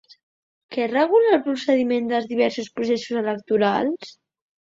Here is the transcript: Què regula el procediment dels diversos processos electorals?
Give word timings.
Què 0.75 0.87
regula 0.93 1.33
el 1.37 1.41
procediment 1.47 2.07
dels 2.13 2.25
diversos 2.33 2.73
processos 2.81 3.21
electorals? 3.25 4.17